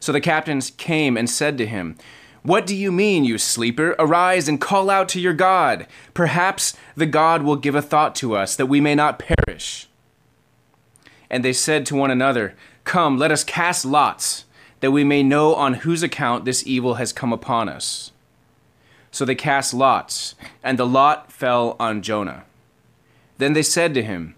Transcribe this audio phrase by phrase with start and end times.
[0.00, 1.96] So the captains came and said to him,
[2.42, 3.94] What do you mean, you sleeper?
[3.98, 5.86] Arise and call out to your God.
[6.14, 9.88] Perhaps the God will give a thought to us that we may not perish.
[11.30, 12.54] And they said to one another,
[12.84, 14.44] Come, let us cast lots,
[14.80, 18.12] that we may know on whose account this evil has come upon us.
[19.10, 22.44] So they cast lots, and the lot fell on Jonah.
[23.38, 24.34] Then they said to him,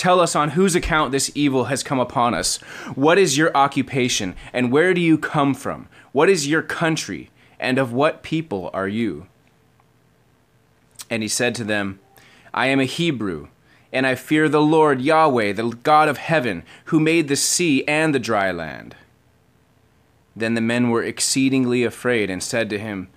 [0.00, 2.56] Tell us on whose account this evil has come upon us.
[2.94, 5.88] What is your occupation, and where do you come from?
[6.12, 9.26] What is your country, and of what people are you?
[11.10, 12.00] And he said to them,
[12.54, 13.48] I am a Hebrew,
[13.92, 18.14] and I fear the Lord Yahweh, the God of heaven, who made the sea and
[18.14, 18.96] the dry land.
[20.34, 23.10] Then the men were exceedingly afraid and said to him,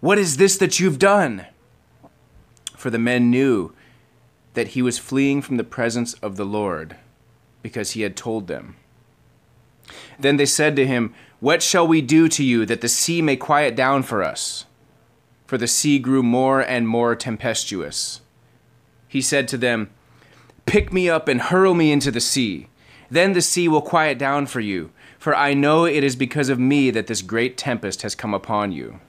[0.00, 1.44] What is this that you've done?
[2.78, 3.74] For the men knew
[4.60, 6.94] that he was fleeing from the presence of the Lord,
[7.62, 8.76] because he had told them.
[10.18, 13.36] Then they said to him, What shall we do to you that the sea may
[13.36, 14.66] quiet down for us?
[15.46, 18.20] For the sea grew more and more tempestuous.
[19.08, 19.88] He said to them,
[20.66, 22.68] Pick me up and hurl me into the sea.
[23.10, 26.58] Then the sea will quiet down for you, for I know it is because of
[26.58, 29.00] me that this great tempest has come upon you.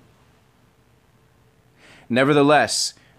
[2.07, 2.93] Nevertheless,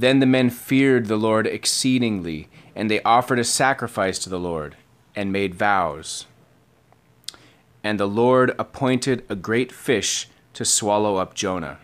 [0.00, 4.76] Then the men feared the Lord exceedingly, and they offered a sacrifice to the Lord,
[5.14, 6.24] and made vows.
[7.84, 11.80] And the Lord appointed a great fish to swallow up Jonah.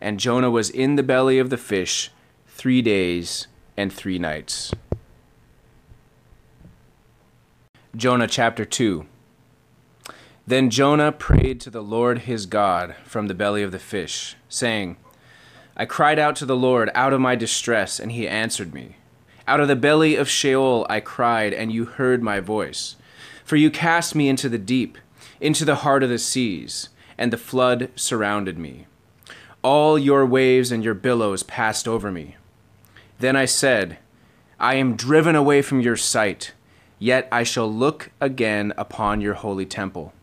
[0.00, 2.12] And Jonah was in the belly of the fish
[2.46, 4.72] three days and three nights.
[7.96, 9.06] Jonah chapter 2
[10.46, 14.96] Then Jonah prayed to the Lord his God from the belly of the fish, saying,
[15.76, 18.96] I cried out to the Lord out of my distress, and he answered me.
[19.46, 22.96] Out of the belly of Sheol I cried, and you heard my voice.
[23.44, 24.98] For you cast me into the deep,
[25.40, 26.88] into the heart of the seas,
[27.18, 28.86] and the flood surrounded me.
[29.62, 32.36] All your waves and your billows passed over me.
[33.18, 33.98] Then I said,
[34.58, 36.52] I am driven away from your sight,
[36.98, 40.14] yet I shall look again upon your holy temple.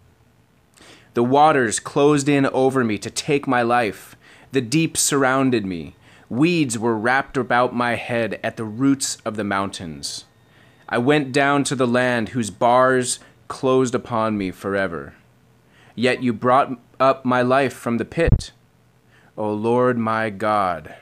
[1.13, 4.16] The waters closed in over me to take my life.
[4.52, 5.96] The deep surrounded me.
[6.30, 10.25] Weeds were wrapped about my head at the roots of the mountains.
[10.90, 15.16] I went down to the land whose bars closed upon me forever.
[15.96, 18.52] Yet you brought up my life from the pit,
[19.38, 20.96] O Lord my God.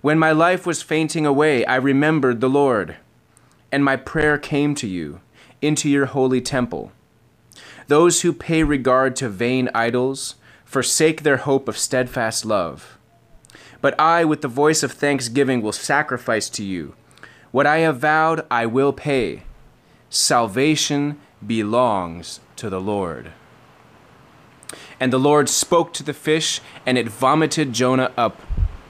[0.00, 2.96] When my life was fainting away, I remembered the Lord,
[3.72, 5.20] and my prayer came to you,
[5.60, 6.92] into your holy temple.
[7.86, 10.36] Those who pay regard to vain idols,
[10.70, 12.96] forsake their hope of steadfast love.
[13.80, 16.94] But I, with the voice of thanksgiving, will sacrifice to you.
[17.50, 19.42] What I have vowed, I will pay.
[20.10, 23.32] Salvation belongs to the Lord.
[25.00, 28.40] And the Lord spoke to the fish, and it vomited Jonah up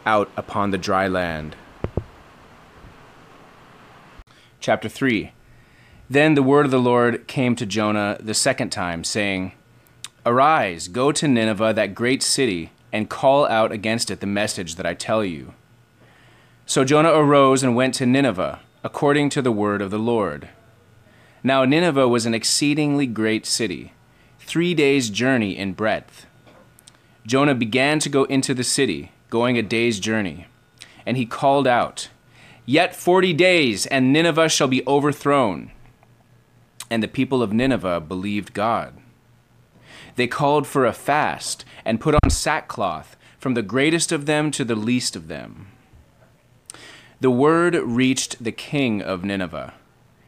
[0.04, 1.56] out upon the dry land.
[4.60, 5.32] Chapter 3
[6.10, 9.52] Then the word of the Lord came to Jonah the second time, saying,
[10.30, 14.86] Arise, go to Nineveh, that great city, and call out against it the message that
[14.86, 15.54] I tell you.
[16.66, 20.48] So Jonah arose and went to Nineveh, according to the word of the Lord.
[21.42, 23.92] Now Nineveh was an exceedingly great city,
[24.38, 26.26] three days' journey in breadth.
[27.26, 30.46] Jonah began to go into the city, going a day's journey.
[31.04, 32.08] And he called out,
[32.64, 35.72] Yet forty days, and Nineveh shall be overthrown.
[36.88, 38.94] And the people of Nineveh believed God.
[40.16, 44.64] They called for a fast and put on sackcloth, from the greatest of them to
[44.64, 45.68] the least of them.
[47.20, 49.74] The word reached the king of Nineveh,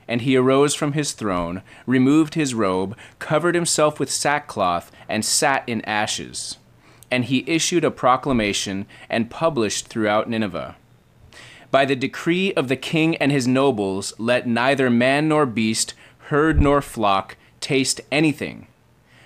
[0.09, 5.63] and he arose from his throne, removed his robe, covered himself with sackcloth, and sat
[5.67, 6.57] in ashes.
[7.11, 10.77] And he issued a proclamation and published throughout Nineveh.
[11.71, 15.95] By the decree of the king and his nobles, let neither man nor beast,
[16.29, 18.67] herd nor flock taste anything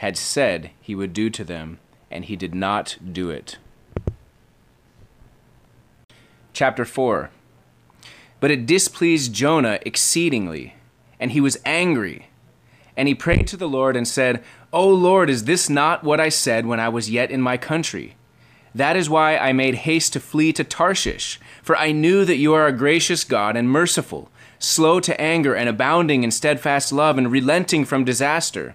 [0.00, 1.78] had said he would do to them,
[2.10, 3.58] and he did not do it.
[6.54, 7.28] Chapter 4
[8.40, 10.74] But it displeased Jonah exceedingly,
[11.20, 12.28] and he was angry.
[12.96, 14.42] And he prayed to the Lord and said,
[14.72, 18.16] O Lord, is this not what I said when I was yet in my country?
[18.74, 22.54] That is why I made haste to flee to Tarshish, for I knew that you
[22.54, 27.30] are a gracious God and merciful, slow to anger and abounding in steadfast love and
[27.30, 28.74] relenting from disaster.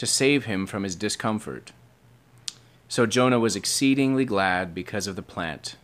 [0.00, 1.72] to save him from his discomfort.
[2.88, 5.76] So Jonah was exceedingly glad because of the plant.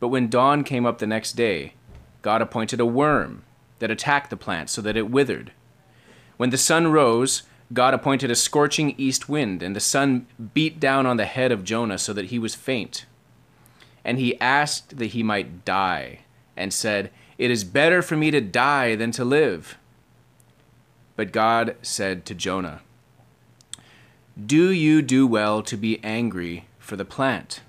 [0.00, 1.74] But when dawn came up the next day,
[2.22, 3.44] God appointed a worm
[3.80, 5.52] that attacked the plant so that it withered.
[6.38, 7.42] When the sun rose,
[7.74, 11.64] God appointed a scorching east wind, and the sun beat down on the head of
[11.64, 13.04] Jonah so that he was faint.
[14.06, 16.20] And he asked that he might die,
[16.56, 19.76] and said, It is better for me to die than to live.
[21.14, 22.80] But God said to Jonah,
[24.40, 27.60] do you do well to be angry for the plant?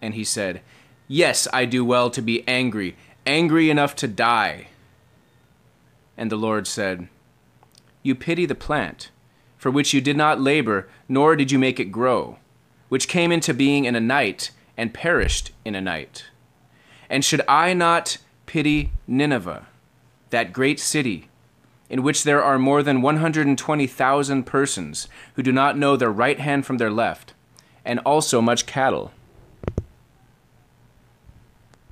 [0.00, 0.62] And he said,
[1.06, 2.96] Yes, I do well to be angry,
[3.26, 4.68] angry enough to die.
[6.16, 7.08] And the Lord said,
[8.02, 9.10] You pity the plant,
[9.58, 12.38] for which you did not labor, nor did you make it grow,
[12.88, 16.24] which came into being in a night and perished in a night.
[17.10, 18.16] And should I not
[18.46, 19.66] pity Nineveh,
[20.30, 21.28] that great city?
[21.88, 26.64] In which there are more than 120,000 persons who do not know their right hand
[26.66, 27.34] from their left,
[27.84, 29.12] and also much cattle.